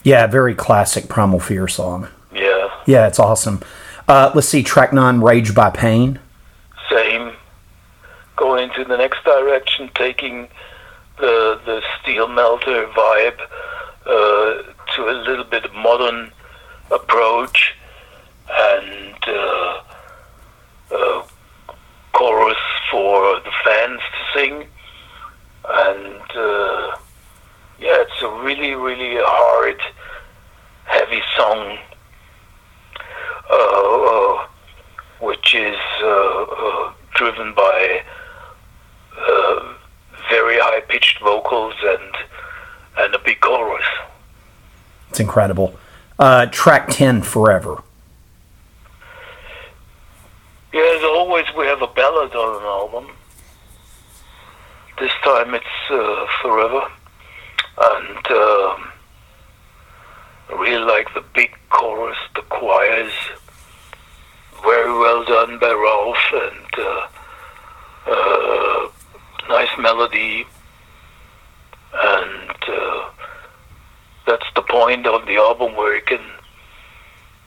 Yeah, 0.03 0.27
very 0.27 0.55
classic 0.55 1.09
Primal 1.09 1.41
Fear 1.41 1.69
song. 1.69 2.09
Yeah, 2.35 2.69
Yeah, 2.87 3.07
it's 3.07 3.19
awesome. 3.21 3.63
Uh, 4.07 4.31
let's 4.35 4.49
see, 4.49 4.63
track 4.63 4.93
nine, 4.93 5.21
Rage 5.21 5.55
by 5.55 5.71
Pain. 5.71 6.21
same. 6.91 7.33
Going 8.37 8.69
into 8.69 8.85
the 8.85 8.97
next 8.97 9.25
direction, 9.25 9.91
taking 9.95 10.49
the 11.19 11.61
the 11.65 11.83
steel 12.01 12.29
melter 12.29 12.87
vibe 12.89 13.41
uh, 14.05 14.63
to 14.95 15.09
a 15.09 15.17
little 15.27 15.45
bit 15.45 15.73
modern 15.75 16.33
approach 16.91 17.75
and 18.51 19.17
uh, 19.27 19.83
uh, 20.91 21.23
chorus 22.13 22.59
for 22.91 23.41
the 23.41 23.53
fans 23.65 24.01
to 24.01 24.39
sing. 24.39 24.67
And 25.67 26.31
uh, 26.37 26.97
yeah, 27.79 28.03
it's 28.03 28.23
a 28.23 28.29
really, 28.43 28.75
really 28.75 29.17
hard, 29.19 29.81
heavy 30.85 31.23
song, 31.37 31.79
which 35.21 35.55
is 35.55 35.77
uh, 36.03 36.43
uh, 36.43 36.93
driven 37.15 37.55
by 37.55 38.03
uh, 39.17 39.75
very 40.31 40.59
high 40.59 40.81
pitched 40.89 41.21
vocals 41.21 41.75
and 41.83 42.17
and 42.97 43.15
a 43.15 43.19
big 43.19 43.41
chorus. 43.41 43.85
It's 45.11 45.21
incredible. 45.21 45.75
Uh, 46.19 46.47
track 46.47 46.89
10, 46.91 47.23
Forever. 47.23 47.83
Yeah, 50.73 50.95
as 50.97 51.03
always, 51.05 51.45
we 51.59 51.67
have 51.67 51.83
a 51.83 51.89
ballad 51.89 52.35
on 52.35 52.63
an 52.63 52.67
album. 52.67 53.17
This 55.01 55.11
time 55.25 55.55
it's 55.55 55.91
uh, 55.91 56.27
Forever. 56.43 56.87
And 57.77 58.27
um 58.31 58.93
I 60.51 60.53
really 60.61 60.85
like 60.85 61.13
the 61.15 61.25
big 61.35 61.51
chorus, 61.71 62.19
the 62.35 62.43
choirs. 62.43 63.14
By 65.59 65.73
Ralf 65.73 66.17
and 66.33 66.75
uh, 66.79 67.07
uh, 68.07 68.89
nice 69.49 69.79
melody. 69.79 70.47
And 71.93 72.57
uh, 72.69 73.11
that's 74.27 74.47
the 74.57 74.63
point 74.63 75.07
of 75.07 75.27
the 75.27 75.37
album 75.37 75.77
where 75.77 75.97
it 75.97 76.07
can 76.07 76.21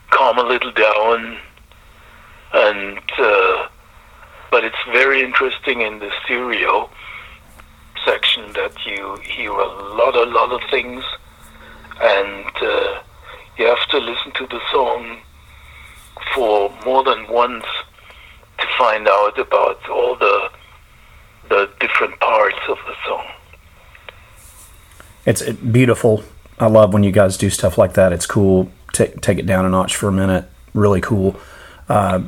calm 0.09 0.37
a 0.37 0.43
little 0.43 0.71
down. 0.71 1.37
And 2.53 3.01
uh, 3.19 3.67
but 4.51 4.63
it's 4.63 4.83
very 4.91 5.21
interesting 5.21 5.81
in 5.81 5.99
the 5.99 6.11
stereo 6.23 6.89
section 8.05 8.53
that 8.53 8.73
you 8.85 9.17
hear 9.17 9.51
a 9.51 9.95
lot 9.95 10.15
a 10.15 10.23
lot 10.23 10.51
of 10.51 10.61
things. 10.69 11.03
And 12.01 12.51
uh, 12.61 13.01
you 13.57 13.65
have 13.65 13.87
to 13.89 13.97
listen 13.97 14.31
to 14.33 14.47
the 14.47 14.61
song 14.71 15.19
for 16.33 16.73
more 16.85 17.03
than 17.03 17.27
once 17.27 17.65
find 18.77 19.07
out 19.07 19.37
about 19.39 19.89
all 19.89 20.15
the 20.15 20.49
the 21.49 21.69
different 21.79 22.19
parts 22.19 22.59
of 22.67 22.77
the 22.87 22.93
song 23.07 23.25
It's 25.25 25.41
beautiful. 25.51 26.23
I 26.59 26.67
love 26.67 26.93
when 26.93 27.03
you 27.03 27.11
guys 27.11 27.37
do 27.37 27.49
stuff 27.49 27.77
like 27.77 27.93
that. 27.93 28.11
It's 28.13 28.25
cool. 28.25 28.69
Take 28.93 29.21
take 29.21 29.37
it 29.37 29.45
down 29.45 29.65
a 29.65 29.69
notch 29.69 29.95
for 29.95 30.07
a 30.07 30.11
minute. 30.11 30.45
Really 30.73 31.01
cool. 31.01 31.35
Uh, 31.89 32.21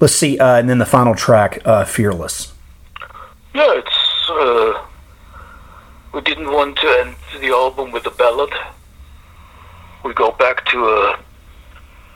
let's 0.00 0.14
see, 0.14 0.38
uh, 0.38 0.56
and 0.56 0.68
then 0.68 0.78
the 0.78 0.86
final 0.86 1.14
track, 1.14 1.60
uh, 1.64 1.84
"Fearless." 1.84 2.52
Yeah, 3.54 3.72
it's. 3.80 3.98
Uh, 4.30 4.82
we 6.12 6.20
didn't 6.22 6.50
want 6.50 6.76
to 6.78 6.86
end 7.00 7.14
the 7.40 7.48
album 7.48 7.90
with 7.92 8.06
a 8.06 8.10
ballad. 8.10 8.52
We 10.04 10.14
go 10.14 10.30
back 10.32 10.64
to 10.66 10.78
a 10.86 11.18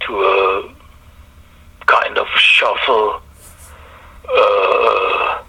to 0.07 0.12
a 0.23 0.75
kind 1.87 2.16
of 2.18 2.26
shuffle. 2.37 3.21
Uh, 4.31 5.43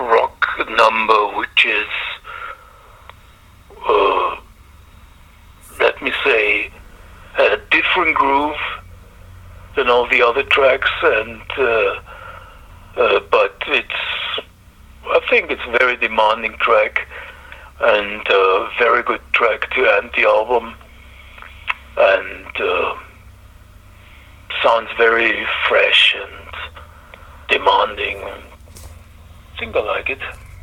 rock 0.00 0.46
number, 0.68 1.36
which 1.36 1.66
is, 1.66 1.88
uh, 3.86 4.36
let 5.80 6.00
me 6.02 6.12
say, 6.24 6.70
a 7.38 7.56
different 7.70 8.14
groove 8.14 8.56
than 9.76 9.88
all 9.88 10.08
the 10.08 10.22
other 10.22 10.42
tracks, 10.44 10.90
and 11.02 11.42
uh, 11.58 12.00
uh, 12.96 13.20
but 13.30 13.56
it's 13.68 14.40
I 15.06 15.20
think 15.28 15.50
it's 15.50 15.62
a 15.66 15.78
very 15.78 15.96
demanding 15.96 16.52
track 16.58 17.06
and 17.80 18.26
a 18.28 18.68
very 18.78 19.02
good 19.02 19.22
track 19.32 19.70
to 19.70 19.86
end 19.86 20.10
the 20.16 20.24
album. 20.24 20.74
And 21.96 22.60
uh, 22.60 22.94
sounds 24.62 24.88
very 24.96 25.46
fresh 25.68 26.16
and 26.20 26.40
demanding. 27.48 28.18
I 28.18 29.58
think 29.58 29.76
I 29.76 29.80
like 29.80 30.10
it. 30.10 30.18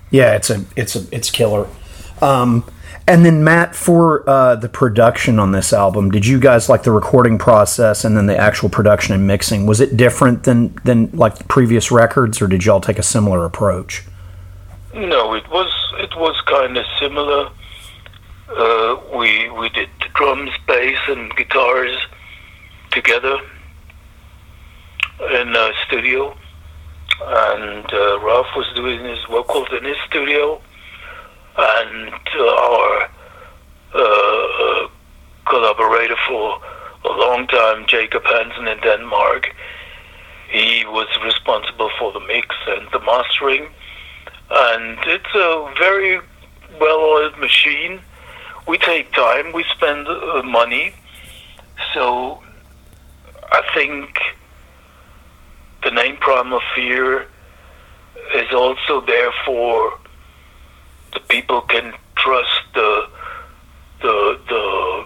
Yeah, 0.09 0.35
it's 0.35 0.49
a 0.49 0.65
it's 0.75 0.95
a 0.95 1.03
it's 1.11 1.29
killer. 1.29 1.67
Um, 2.21 2.63
and 3.07 3.25
then 3.25 3.43
Mat, 3.43 3.75
for 3.75 4.27
uh, 4.29 4.55
the 4.55 4.69
production 4.69 5.39
on 5.39 5.51
this 5.51 5.71
album, 5.71 6.11
did 6.11 6.25
you 6.25 6.39
guys 6.39 6.67
like 6.67 6.83
the 6.83 6.91
recording 6.91 7.37
process 7.37 8.03
and 8.03 8.17
then 8.17 8.25
the 8.25 8.37
actual 8.37 8.69
production 8.69 9.13
and 9.13 9.27
mixing? 9.27 9.65
Was 9.65 9.79
it 9.79 9.95
different 9.95 10.43
than 10.43 10.75
than 10.83 11.11
like 11.11 11.47
previous 11.47 11.91
records, 11.91 12.41
or 12.41 12.47
did 12.47 12.65
y'all 12.65 12.81
take 12.81 12.99
a 12.99 13.03
similar 13.03 13.45
approach? 13.45 14.03
No, 14.93 15.33
it 15.33 15.47
was 15.49 15.71
it 15.99 16.15
was 16.17 16.39
kind 16.45 16.77
of 16.77 16.85
similar. 16.99 17.49
Uh, 18.49 18.97
we 19.17 19.49
we 19.51 19.69
did 19.69 19.89
the 19.99 20.07
drums, 20.13 20.51
bass, 20.67 20.97
and 21.07 21.35
guitars 21.35 21.97
together 22.91 23.39
in 25.19 25.55
a 25.55 25.71
studio, 25.87 26.35
and 27.21 27.85
uh, 27.93 28.19
Ralf 28.19 28.47
was 28.55 28.71
doing 28.75 29.03
his 29.03 29.23
vocals 29.29 29.67
in 29.77 29.83
his 29.83 29.97
studio, 30.07 30.61
and 31.57 32.13
uh, 32.35 32.43
our 32.43 33.09
uh, 33.93 33.99
uh, 33.99 34.87
collaborator 35.45 36.17
for 36.27 36.61
a 37.05 37.09
long 37.09 37.47
time, 37.47 37.85
Jacob 37.87 38.23
Hansen 38.25 38.67
in 38.67 38.79
Denmark, 38.81 39.53
he 40.49 40.85
was 40.85 41.07
responsible 41.23 41.89
for 41.99 42.11
the 42.13 42.19
mix 42.21 42.55
and 42.67 42.87
the 42.91 42.99
mastering 42.99 43.67
and 44.49 44.97
it's 45.05 45.35
a 45.35 45.73
very 45.77 46.19
well-oiled 46.79 47.37
machine. 47.37 47.99
we 48.67 48.77
take 48.77 49.11
time, 49.13 49.53
we 49.53 49.63
spend 49.75 50.07
uh, 50.07 50.41
money. 50.43 50.93
So 51.93 52.41
I 53.51 53.61
think 53.73 54.19
the 55.83 55.91
name 55.91 56.17
Primal 56.17 56.61
Fear 56.75 57.27
is 58.35 58.53
also 58.53 59.01
there 59.05 59.31
for 59.45 59.97
the 61.13 61.19
people 61.27 61.61
can 61.61 61.93
trust 62.15 62.61
the 62.73 63.09
the 64.01 64.39
the 64.49 65.05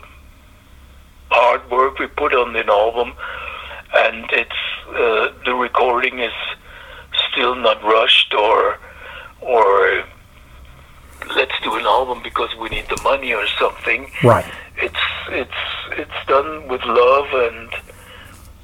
hard 1.30 1.70
work 1.70 2.00
we 2.00 2.08
put 2.08 2.34
on 2.34 2.56
an 2.56 2.70
album, 2.70 3.14
and 3.96 4.26
it's 4.32 4.62
uh, 4.90 5.32
the 5.46 5.54
recording 5.54 6.20
is 6.20 6.34
still 7.32 7.56
not 7.56 7.82
rushed 7.84 8.34
or 8.34 8.78
or 9.42 10.04
let's 11.36 11.58
do 11.64 11.76
an 11.76 11.86
album 11.86 12.22
because 12.24 12.50
we 12.60 12.70
need 12.70 12.88
the 12.90 13.02
money 13.04 13.34
or 13.34 13.46
something. 13.60 14.10
Right. 14.24 14.46
It's 14.78 15.06
it's 15.30 15.62
it's 15.92 16.28
done 16.28 16.68
with 16.68 16.84
love 16.84 17.28
and 17.34 17.70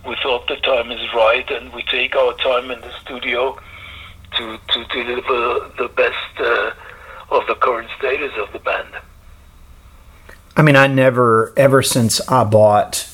we 0.08 0.16
thought 0.24 0.48
the 0.48 0.56
time 0.58 0.92
is 0.92 1.14
right 1.14 1.50
and 1.52 1.74
we 1.74 1.84
take 1.84 2.16
our 2.16 2.34
time 2.38 2.72
in 2.72 2.80
the 2.82 2.92
studio 3.02 3.60
to 4.38 4.58
to 4.70 4.86
deliver 4.86 5.72
the 5.78 5.90
best 5.96 6.40
uh, 6.40 6.72
of 7.30 7.46
the 7.48 7.56
current 7.56 7.90
status 7.98 8.32
of 8.38 8.52
the 8.54 8.60
band. 8.60 8.94
I 10.56 10.64
mean, 10.64 10.76
I 10.76 10.88
never, 10.88 11.54
ever 11.56 11.84
since 11.84 12.20
I 12.28 12.44
bought 12.44 13.08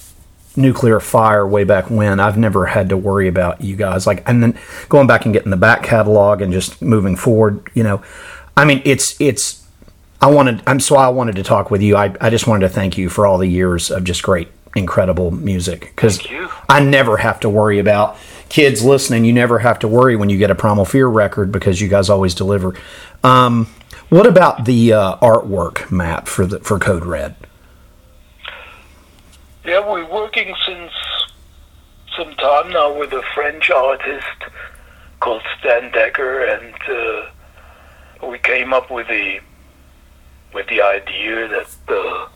Nuclear 0.56 1.02
Fire 1.02 1.46
way 1.46 1.66
back 1.66 1.90
when, 1.90 2.22
I've 2.22 2.38
never 2.38 2.68
had 2.68 2.88
to 2.90 2.98
worry 2.98 3.28
about 3.28 3.60
you 3.62 3.76
guys. 3.76 4.08
Like, 4.08 4.28
and 4.30 4.42
then 4.42 4.58
going 4.88 5.08
back 5.08 5.26
and 5.26 5.34
getting 5.34 5.52
the 5.52 5.58
back 5.58 5.84
catalog 5.84 6.42
and 6.42 6.54
just 6.54 6.82
moving 6.82 7.18
forward, 7.18 7.70
you 7.74 7.84
know, 7.84 8.02
I 8.56 8.64
mean, 8.64 8.82
it's, 8.86 9.20
it's, 9.20 9.68
I 10.22 10.28
wanted, 10.28 10.64
I'm 10.66 10.80
so 10.80 10.96
I 10.96 11.10
wanted 11.10 11.36
to 11.36 11.44
talk 11.44 11.70
with 11.70 11.82
you. 11.82 11.98
I, 11.98 12.16
I 12.22 12.30
just 12.30 12.48
wanted 12.48 12.68
to 12.68 12.74
thank 12.74 12.98
you 12.98 13.10
for 13.10 13.28
all 13.28 13.38
the 13.38 13.48
years 13.48 13.92
of 13.92 14.06
just 14.06 14.24
great, 14.24 14.48
incredible 14.76 15.32
music. 15.32 15.92
Because 15.96 16.26
I 16.70 16.80
never 16.80 17.18
have 17.18 17.40
to 17.42 17.50
worry 17.50 17.80
about 17.80 18.18
kids 18.50 18.84
listening. 18.84 19.26
You 19.26 19.34
never 19.34 19.60
have 19.60 19.80
to 19.80 19.88
worry 19.88 20.16
when 20.16 20.30
you 20.30 20.38
get 20.38 20.52
a 20.52 20.56
Primal 20.56 20.86
Fear 20.86 21.08
record 21.08 21.52
because 21.52 21.82
you 21.82 21.88
guys 21.88 22.10
always 22.10 22.36
deliver. 22.36 22.76
Um, 23.24 23.68
what 24.10 24.28
about 24.28 24.66
the 24.66 24.94
uh, 24.94 25.18
artwork, 25.18 25.92
Mat, 25.92 26.28
for 26.28 26.46
the 26.46 26.60
for 26.60 26.78
Code 26.80 27.06
Red? 27.06 27.36
Yeah, 29.66 29.80
we're 29.90 30.10
working 30.12 30.54
since 30.66 30.92
some 32.18 32.34
time 32.36 32.72
now 32.72 32.98
with 32.98 33.14
a 33.14 33.24
French 33.34 33.72
artist 33.72 34.26
called 35.20 35.42
Stan 35.58 35.92
Decker, 35.92 36.44
and 36.44 36.76
uh, 36.90 38.28
we 38.28 38.38
came 38.40 38.74
up 38.74 38.92
with 38.92 39.08
the 39.08 39.40
with 40.54 40.68
the 40.68 40.82
idea 40.82 41.48
that, 41.48 41.68
uh, 41.88 42.28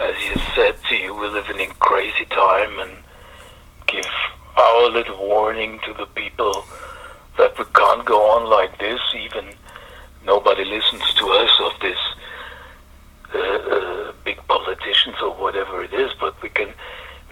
as 0.00 0.14
you 0.28 0.34
said, 0.54 0.76
to 0.88 0.94
you, 0.94 1.14
we're 1.14 1.28
living 1.28 1.60
in 1.60 1.70
crazy 1.78 2.24
time, 2.26 2.78
and 2.78 2.92
give 3.86 4.06
our 4.56 4.90
little 4.90 5.18
warning 5.26 5.78
to 5.86 5.94
the 5.94 6.06
people 6.06 6.64
that 7.38 7.58
we 7.58 7.64
can't 7.74 8.04
go 8.04 8.20
on 8.32 8.48
like 8.48 8.78
this. 8.78 9.00
Even 9.18 9.46
nobody 10.24 10.64
listens 10.64 11.02
to 11.14 11.26
us 11.28 11.50
of 11.60 11.72
this 11.80 11.98
uh, 13.34 13.38
uh, 13.38 14.12
big 14.24 14.38
politicians 14.48 15.16
or 15.22 15.30
whatever 15.34 15.82
it 15.82 15.92
is, 15.92 16.10
but 16.20 16.40
we 16.42 16.48
can 16.48 16.68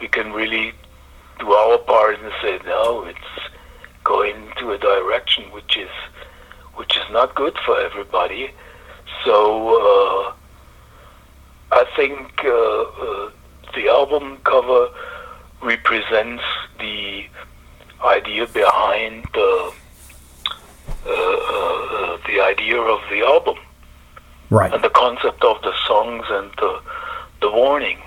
we 0.00 0.09
can 0.09 0.33
really 0.33 0.73
do 1.38 1.52
our 1.52 1.78
part 1.78 2.18
and 2.18 2.33
say 2.42 2.59
no, 2.64 3.04
it's 3.04 3.52
going 4.04 4.49
to 4.59 4.73
a 4.73 4.78
direction 4.78 5.44
which 5.52 5.76
is 5.76 5.90
which 6.75 6.97
is 6.97 7.04
not 7.11 7.35
good 7.35 7.56
for 7.64 7.78
everybody. 7.78 8.50
So 9.25 10.28
uh, 10.28 10.33
I 11.75 11.85
think 11.97 12.45
uh, 12.45 12.50
uh, 12.50 13.31
the 13.75 13.88
album 13.88 14.38
cover 14.44 14.88
represents 15.62 16.44
the 16.79 17.25
idea 18.05 18.46
behind 18.46 19.25
the 19.35 19.72
uh, 21.07 21.11
uh, 21.11 22.18
the 22.27 22.40
idea 22.40 22.81
of 22.81 23.01
the 23.11 23.20
album 23.20 23.57
Right. 24.51 24.72
and 24.72 24.85
the 24.85 24.90
concept 24.90 25.42
of 25.42 25.61
the 25.62 25.72
songs 25.88 26.25
and 26.29 26.51
the 26.59 26.81
the 27.40 27.51
warning. 27.51 27.98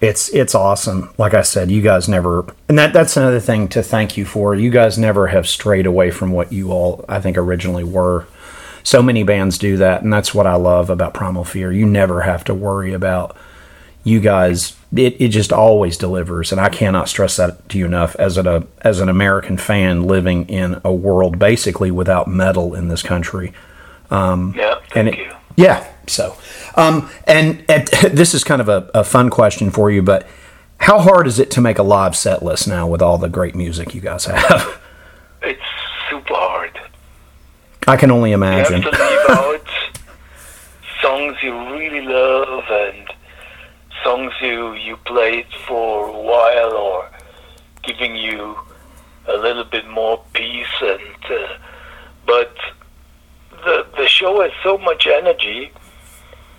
It's 0.00 0.28
it's 0.30 0.54
awesome. 0.54 1.10
Like 1.16 1.32
I 1.32 1.42
said, 1.42 1.70
you 1.70 1.80
guys 1.80 2.08
never 2.08 2.44
and 2.68 2.76
that 2.78 2.92
that's 2.92 3.16
another 3.16 3.40
thing 3.40 3.68
to 3.68 3.82
thank 3.82 4.16
you 4.16 4.24
for. 4.24 4.54
You 4.54 4.70
guys 4.70 4.98
never 4.98 5.28
have 5.28 5.48
strayed 5.48 5.86
away 5.86 6.10
from 6.10 6.32
what 6.32 6.52
you 6.52 6.72
all 6.72 7.04
I 7.08 7.20
think 7.20 7.38
originally 7.38 7.84
were. 7.84 8.26
So 8.82 9.02
many 9.02 9.22
bands 9.22 9.58
do 9.58 9.76
that, 9.78 10.02
and 10.02 10.12
that's 10.12 10.34
what 10.34 10.46
I 10.46 10.54
love 10.54 10.90
about 10.90 11.14
Primal 11.14 11.44
Fear. 11.44 11.72
You 11.72 11.86
never 11.86 12.22
have 12.22 12.44
to 12.44 12.54
worry 12.54 12.92
about 12.92 13.36
you 14.04 14.18
guys. 14.20 14.76
It, 14.94 15.20
it 15.20 15.28
just 15.28 15.52
always 15.52 15.96
delivers, 15.96 16.50
and 16.52 16.60
I 16.60 16.68
cannot 16.68 17.08
stress 17.08 17.36
that 17.36 17.68
to 17.70 17.78
you 17.78 17.86
enough. 17.86 18.16
As 18.16 18.36
an 18.36 18.66
as 18.80 19.00
an 19.00 19.08
American 19.08 19.56
fan 19.56 20.02
living 20.04 20.48
in 20.48 20.80
a 20.84 20.92
world 20.92 21.38
basically 21.38 21.90
without 21.90 22.26
metal 22.28 22.74
in 22.74 22.88
this 22.88 23.02
country, 23.02 23.52
Yeah, 24.10 24.50
and 24.54 24.54
thank 24.90 25.08
it- 25.08 25.18
you. 25.18 25.32
Yeah. 25.56 25.86
So, 26.08 26.34
um, 26.76 27.08
and 27.26 27.62
at, 27.70 27.86
this 28.12 28.34
is 28.34 28.42
kind 28.42 28.60
of 28.60 28.68
a, 28.68 28.90
a 28.94 29.04
fun 29.04 29.30
question 29.30 29.70
for 29.70 29.90
you, 29.90 30.02
but 30.02 30.26
how 30.78 30.98
hard 30.98 31.26
is 31.28 31.38
it 31.38 31.50
to 31.52 31.60
make 31.60 31.78
a 31.78 31.82
live 31.84 32.16
set 32.16 32.42
list 32.42 32.66
now 32.66 32.86
with 32.88 33.00
all 33.02 33.18
the 33.18 33.28
great 33.28 33.54
music 33.54 33.94
you 33.94 34.00
guys 34.00 34.24
have? 34.24 34.80
It's 35.42 35.60
super 36.10 36.34
hard. 36.34 36.78
I 37.88 37.96
can 37.96 38.10
only 38.10 38.30
You 38.30 38.40
have 38.40 38.70
imagine. 38.70 38.82
to 38.82 38.90
leave 38.90 39.30
out 39.30 39.66
songs 41.02 41.36
you 41.42 41.52
really 41.72 42.00
love 42.02 42.64
and 42.70 43.08
songs 44.04 44.32
you 44.40 44.72
you 44.74 44.96
played 44.98 45.46
for 45.66 46.06
a 46.08 46.12
while 46.20 46.72
or 46.72 47.08
giving 47.82 48.14
you 48.14 48.56
a 49.26 49.36
little 49.36 49.64
bit 49.64 49.88
more 49.88 50.22
peace 50.32 50.76
and 50.80 51.24
uh, 51.30 51.48
but 52.26 52.54
the 53.64 53.86
the 53.96 54.06
show 54.08 54.40
has 54.42 54.52
so 54.62 54.78
much 54.78 55.06
energy 55.06 55.70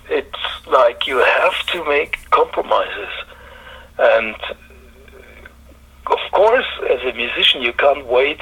it's 0.09 0.43
like 0.67 1.07
you 1.07 1.17
have 1.19 1.65
to 1.67 1.83
make 1.85 2.17
compromises 2.31 3.13
and 3.97 4.35
of 6.07 6.19
course 6.33 6.65
as 6.89 6.99
a 7.03 7.13
musician 7.15 7.61
you 7.61 7.71
can't 7.73 8.05
wait 8.07 8.39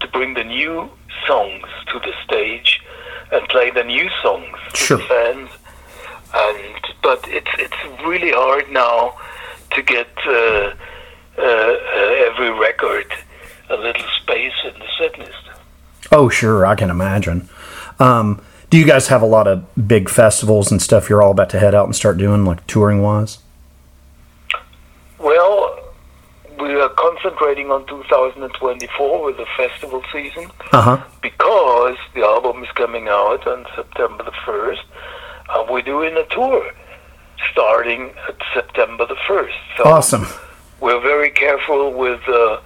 to 0.00 0.06
bring 0.08 0.34
the 0.34 0.44
new 0.44 0.88
songs 1.26 1.66
to 1.92 1.98
the 2.00 2.12
stage 2.24 2.80
and 3.32 3.46
play 3.48 3.70
the 3.70 3.84
new 3.84 4.08
songs 4.22 4.56
Sure. 4.74 4.98
to 4.98 5.02
the 5.02 5.08
fans 5.08 5.50
and 6.34 6.80
but 7.02 7.24
it's 7.28 7.50
it's 7.58 8.02
really 8.04 8.32
hard 8.32 8.70
now 8.70 9.14
to 9.72 9.82
get 9.82 10.08
uh, 10.26 10.30
uh, 10.32 11.42
uh, 11.42 12.28
every 12.28 12.50
record 12.50 13.06
a 13.70 13.76
little 13.76 14.08
space 14.22 14.52
in 14.64 14.72
the 14.78 14.86
set 14.98 15.18
list. 15.18 15.32
Oh, 16.12 16.28
sure, 16.28 16.64
I 16.66 16.74
can 16.74 16.90
imagine. 16.90 17.48
Um, 17.98 18.40
do 18.70 18.78
you 18.78 18.84
guys 18.84 19.08
have 19.08 19.22
a 19.22 19.26
lot 19.26 19.46
of 19.46 19.64
big 19.88 20.08
festivals 20.08 20.70
and 20.70 20.80
stuff 20.82 21.08
you're 21.08 21.22
all 21.22 21.30
about 21.32 21.50
to 21.50 21.58
head 21.58 21.74
out 21.74 21.86
and 21.86 21.94
start 21.96 22.18
doing, 22.18 22.44
like 22.44 22.66
touring 22.66 23.02
wise? 23.02 23.38
Well, 25.18 25.78
we 26.60 26.74
are 26.74 26.88
concentrating 27.28 27.70
on 27.70 27.86
2024 27.86 29.24
with 29.24 29.36
the 29.36 29.46
festival 29.56 30.02
season 30.12 30.50
Uh 30.72 30.82
huh. 30.82 31.04
because 31.22 31.96
the 32.14 32.22
album 32.22 32.62
is 32.62 32.70
coming 32.74 33.08
out 33.08 33.46
on 33.46 33.64
September 33.74 34.24
the 34.24 34.30
1st. 34.46 34.80
And 35.50 35.70
we're 35.70 35.82
doing 35.82 36.16
a 36.16 36.24
tour 36.26 36.70
starting 37.52 38.10
at 38.28 38.36
September 38.52 39.06
the 39.06 39.16
1st. 39.28 39.52
So 39.76 39.84
Awesome. 39.84 40.26
we're 40.80 41.00
very 41.00 41.30
careful 41.30 41.92
with 41.92 42.20
uh, 42.28 42.60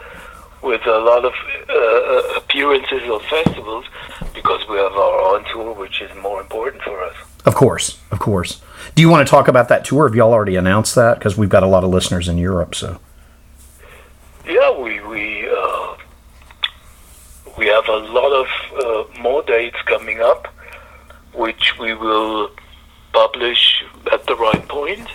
with 0.63 0.85
a 0.87 0.99
lot 0.99 1.25
of 1.25 1.33
uh, 1.69 1.73
uh, 1.73 2.23
appearances 2.39 3.09
of 3.09 3.23
festivals 3.27 3.85
because 4.35 4.61
we 4.69 4.77
have 4.77 4.93
our 4.93 5.21
own 5.37 5.45
tour, 5.53 5.73
which 5.75 6.01
is 6.03 6.11
more 6.21 6.41
important 6.41 6.83
for 6.83 7.01
us. 7.05 7.15
Of 7.47 7.55
course, 7.55 7.99
of 8.11 8.19
course. 8.19 8.61
Do 8.97 9.03
you 9.03 9.09
want 9.09 9.25
to 9.27 9.31
talk 9.31 9.47
about 9.47 9.69
that 9.69 9.85
tour? 9.85 10.09
Have 10.09 10.17
y'all 10.17 10.33
already 10.33 10.57
announced 10.57 10.97
that? 10.97 11.19
Because 11.19 11.37
we've 11.37 11.49
got 11.49 11.63
a 11.63 11.67
lot 11.69 11.85
of 11.85 11.91
listeners 11.91 12.27
in 12.29 12.39
Europe. 12.39 12.75
So, 12.75 12.99
Yeah, 14.49 14.71
we 14.71 14.99
we 15.01 15.47
uh, 15.47 15.97
we 17.59 17.67
have 17.67 17.87
a 17.87 17.99
lot 17.99 18.33
of 18.33 18.49
uh, 18.83 19.21
more 19.21 19.43
dates 19.43 19.77
coming 19.85 20.23
up, 20.23 20.49
which 21.35 21.79
we 21.79 21.93
will 21.93 22.51
publish 23.13 23.85
at 24.11 24.25
the 24.25 24.35
right 24.37 24.67
point. 24.67 25.07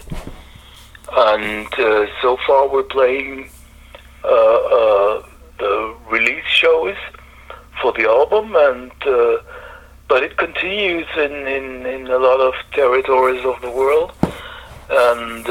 And 1.17 1.65
uh, 1.79 2.05
so 2.21 2.37
far, 2.45 2.67
we're 2.69 2.83
playing 2.83 3.49
uh, 4.23 4.27
uh, 4.27 5.25
the 5.57 5.95
release 6.11 6.45
shows 6.45 6.95
for 7.81 7.91
the 7.93 8.07
album, 8.07 8.55
and 8.55 8.91
uh, 9.07 9.37
but 10.09 10.21
it 10.21 10.37
continues 10.37 11.07
in, 11.17 11.47
in, 11.47 11.87
in 11.87 12.05
a 12.05 12.19
lot 12.19 12.39
of 12.39 12.53
territories 12.71 13.43
of 13.43 13.59
the 13.63 13.71
world, 13.71 14.11
and 14.91 15.43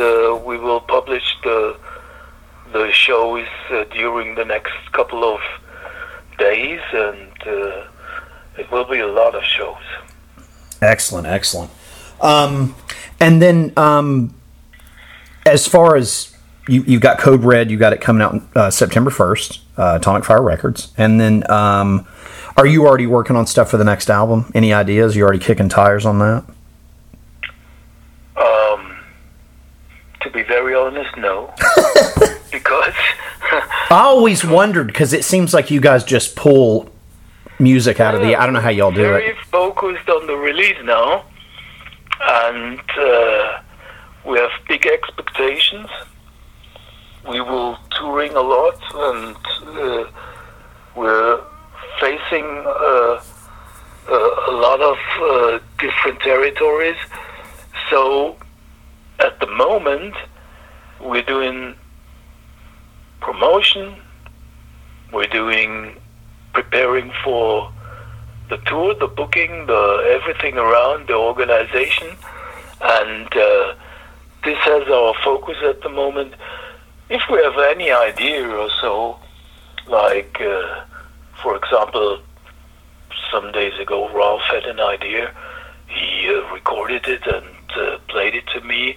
we 0.46 0.56
will 0.56 0.80
publish 0.80 1.36
the 1.42 1.76
the 2.72 2.90
shows 2.92 3.46
uh, 3.70 3.84
during 3.84 4.34
the 4.34 4.44
next 4.44 4.72
couple 4.92 5.24
of 5.24 5.40
days, 6.38 6.80
and 6.92 7.32
uh, 7.46 7.84
it 8.58 8.70
will 8.70 8.84
be 8.84 9.00
a 9.00 9.06
lot 9.06 9.34
of 9.34 9.42
shows. 9.44 9.82
excellent, 10.80 11.26
excellent. 11.26 11.70
Um, 12.20 12.74
and 13.20 13.42
then 13.42 13.72
um, 13.76 14.34
as 15.46 15.66
far 15.66 15.96
as 15.96 16.36
you, 16.68 16.82
you've 16.82 17.02
got 17.02 17.18
Code 17.18 17.44
Red, 17.44 17.70
you 17.70 17.76
got 17.78 17.92
it 17.92 18.00
coming 18.00 18.22
out 18.22 18.42
uh, 18.56 18.70
September 18.70 19.10
first, 19.10 19.60
uh, 19.76 19.98
Atomic 20.00 20.24
Fire 20.24 20.42
Records, 20.42 20.92
and 20.96 21.20
then 21.20 21.50
um, 21.50 22.06
are 22.56 22.66
you 22.66 22.86
already 22.86 23.06
working 23.06 23.36
on 23.36 23.46
stuff 23.46 23.70
for 23.70 23.76
the 23.76 23.84
next 23.84 24.10
album? 24.10 24.50
Any 24.54 24.72
ideas? 24.72 25.16
You 25.16 25.24
already 25.24 25.38
kicking 25.38 25.68
tires 25.68 26.06
on 26.06 26.18
that? 26.20 26.44
Um, 28.36 28.98
to 30.20 30.30
be 30.30 30.42
very 30.42 30.74
honest, 30.74 31.16
no, 31.16 31.52
I 33.90 34.02
always 34.04 34.44
wondered 34.44 34.86
because 34.86 35.12
it 35.12 35.24
seems 35.24 35.52
like 35.52 35.70
you 35.70 35.80
guys 35.80 36.04
just 36.04 36.36
pull 36.36 36.90
music 37.58 38.00
out 38.00 38.14
of 38.14 38.20
the. 38.22 38.36
I 38.36 38.44
don't 38.44 38.54
know 38.54 38.60
how 38.60 38.70
y'all 38.70 38.90
do 38.90 39.00
it. 39.00 39.08
very 39.08 39.36
focused 39.50 40.08
on 40.08 40.26
the 40.26 40.36
release 40.36 40.78
now, 40.84 41.24
and 42.26 42.80
uh, 42.98 43.60
we 44.26 44.38
have 44.38 44.50
big 44.68 44.86
expectations. 44.86 45.88
We 47.28 47.40
will 47.40 47.78
touring 47.90 48.32
a 48.34 48.40
lot, 48.40 48.80
and 48.94 49.36
uh, 49.66 50.10
we're 50.96 51.40
facing 52.00 52.44
uh, 52.66 53.22
a, 54.08 54.14
a 54.48 54.52
lot 54.52 54.80
of 54.80 54.96
uh, 55.20 55.58
different 55.78 56.20
territories. 56.20 56.96
So, 57.90 58.36
at 59.20 59.38
the 59.38 59.46
moment, 59.46 60.14
we're 61.00 61.22
doing 61.22 61.76
promotion. 63.22 63.96
We're 65.12 65.26
doing 65.26 65.96
preparing 66.52 67.12
for 67.24 67.72
the 68.50 68.58
tour, 68.66 68.94
the 68.94 69.06
booking, 69.06 69.66
the 69.66 70.18
everything 70.20 70.58
around 70.58 71.08
the 71.08 71.14
organization, 71.14 72.08
and 72.82 73.28
uh, 73.36 73.74
this 74.44 74.58
has 74.58 74.88
our 74.88 75.14
focus 75.24 75.56
at 75.64 75.80
the 75.82 75.88
moment. 75.88 76.34
If 77.08 77.22
we 77.30 77.38
have 77.42 77.58
any 77.58 77.90
idea 77.90 78.46
or 78.48 78.68
so, 78.80 79.18
like 79.88 80.40
uh, 80.40 80.84
for 81.42 81.56
example, 81.56 82.20
some 83.32 83.52
days 83.52 83.78
ago, 83.80 84.10
Ralf 84.14 84.42
had 84.50 84.64
an 84.64 84.80
idea. 84.80 85.32
He 85.86 86.28
uh, 86.28 86.52
recorded 86.52 87.06
it 87.06 87.26
and 87.26 87.46
uh, 87.76 87.98
played 88.08 88.34
it 88.34 88.46
to 88.54 88.60
me, 88.60 88.96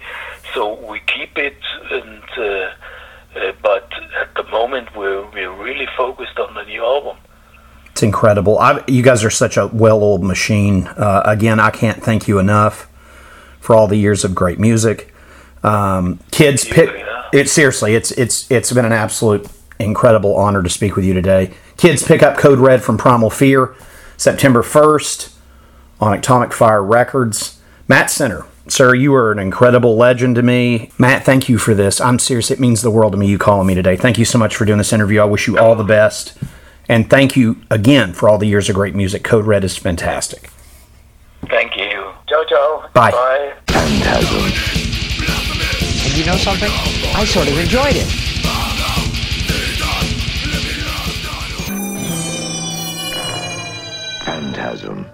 so 0.53 0.73
we 0.89 0.99
keep 1.07 1.37
it. 1.37 1.57
And 1.91 2.23
uh, 3.35 3.51
but 3.61 3.91
at 4.19 4.33
the 4.35 4.43
moment, 4.51 4.95
we're 4.95 5.25
we're 5.31 5.51
really 5.63 5.87
focused 5.97 6.37
on 6.39 6.53
the 6.53 6.63
new 6.63 6.83
album. 6.83 7.17
It's 7.91 8.03
incredible. 8.03 8.59
I, 8.59 8.83
you 8.87 9.01
guys 9.01 9.23
are 9.23 9.29
such 9.29 9.55
a 9.55 9.67
well-oiled 9.67 10.23
machine. 10.23 10.87
Uh, 10.87 11.21
again, 11.25 11.61
I 11.61 11.69
can't 11.69 12.03
thank 12.03 12.27
you 12.27 12.39
enough 12.39 12.89
for 13.61 13.73
all 13.73 13.87
the 13.87 13.95
years 13.95 14.25
of 14.25 14.35
great 14.35 14.59
music. 14.59 15.13
Um, 15.63 16.19
kids, 16.29 16.65
pick 16.65 16.89
yeah. 16.89 17.23
it 17.33 17.49
seriously. 17.49 17.95
It's 17.95 18.11
it's 18.11 18.49
it's 18.51 18.71
been 18.71 18.85
an 18.85 18.93
absolute 18.93 19.47
incredible 19.79 20.35
honor 20.35 20.61
to 20.61 20.69
speak 20.69 20.95
with 20.95 21.05
you 21.05 21.13
today. 21.13 21.53
Kids, 21.77 22.03
pick 22.03 22.21
up 22.21 22.37
Code 22.37 22.59
Red 22.59 22.83
from 22.83 22.97
Primal 22.97 23.29
Fear, 23.29 23.75
September 24.17 24.61
first 24.61 25.33
on 25.99 26.17
Atomic 26.17 26.53
Fire 26.53 26.83
Records. 26.83 27.61
Mat 27.87 28.09
Sinner, 28.09 28.45
sir, 28.67 28.93
you 28.95 29.13
are 29.15 29.31
an 29.31 29.39
incredible 29.39 29.95
legend 29.95 30.35
to 30.35 30.43
me. 30.43 30.91
Mat, 30.97 31.23
thank 31.23 31.49
you 31.49 31.57
for 31.57 31.73
this. 31.73 31.99
I'm 32.01 32.19
serious. 32.19 32.51
It 32.51 32.59
means 32.59 32.81
the 32.81 32.91
world 32.91 33.13
to 33.13 33.17
me. 33.17 33.27
You 33.27 33.37
calling 33.37 33.67
me 33.67 33.75
today. 33.75 33.95
Thank 33.95 34.17
you 34.17 34.25
so 34.25 34.37
much 34.37 34.55
for 34.55 34.65
doing 34.65 34.77
this 34.77 34.93
interview. 34.93 35.21
I 35.21 35.25
wish 35.25 35.47
you 35.47 35.57
all 35.57 35.75
the 35.75 35.83
best. 35.83 36.37
And 36.87 37.09
thank 37.09 37.35
you 37.35 37.61
again 37.71 38.13
for 38.13 38.29
all 38.29 38.37
the 38.37 38.47
years 38.47 38.69
of 38.69 38.75
great 38.75 38.95
music. 38.95 39.23
Code 39.23 39.45
Red 39.45 39.63
is 39.63 39.77
fantastic. 39.77 40.51
Thank 41.49 41.75
you. 41.77 42.11
Ciao, 42.27 42.43
ciao. 42.47 42.89
Bye. 42.93 43.11
Bye. 43.11 43.53
Phantasm. 43.67 44.51
And 46.05 46.17
you 46.17 46.25
know 46.25 46.37
something? 46.37 46.69
I 47.15 47.25
sort 47.25 47.47
of 47.47 47.57
enjoyed 47.57 47.95
it. 47.95 48.07
Phantasm. 54.25 55.03